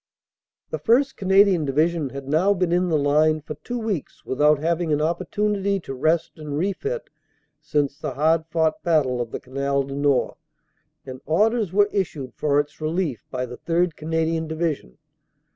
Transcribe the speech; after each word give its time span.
"The 0.71 0.79
1st. 0.79 1.15
Canadian 1.15 1.63
Division 1.63 2.09
had 2.09 2.27
now 2.27 2.55
been 2.55 2.71
in 2.71 2.89
the 2.89 2.97
line 2.97 3.39
for 3.39 3.53
two 3.53 3.77
weeks 3.77 4.25
without 4.25 4.57
having 4.57 4.91
an 4.91 4.99
opportunity 4.99 5.79
to 5.81 5.93
rest 5.93 6.39
and 6.39 6.57
refit 6.57 7.11
since 7.59 7.99
the 7.99 8.15
hard 8.15 8.47
fought 8.47 8.81
battle 8.81 9.21
of 9.21 9.29
the 9.29 9.39
Canal 9.39 9.83
du 9.83 9.93
Nord, 9.95 10.37
and 11.05 11.21
orders 11.27 11.71
were 11.71 11.87
issued 11.91 12.33
for 12.33 12.59
its 12.59 12.81
relief 12.81 13.27
by 13.29 13.45
the 13.45 13.57
3rd. 13.57 13.95
Canadian 13.95 14.47
Division. 14.47 14.97